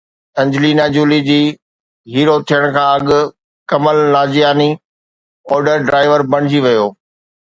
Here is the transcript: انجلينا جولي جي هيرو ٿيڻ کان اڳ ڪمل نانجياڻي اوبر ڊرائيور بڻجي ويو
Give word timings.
انجلينا 0.41 0.85
جولي 0.93 1.17
جي 1.27 1.41
هيرو 2.13 2.35
ٿيڻ 2.51 2.63
کان 2.77 2.87
اڳ 2.95 3.07
ڪمل 3.73 3.97
نانجياڻي 4.15 4.67
اوبر 5.49 5.79
ڊرائيور 5.91 6.21
بڻجي 6.33 6.59
ويو 6.65 6.85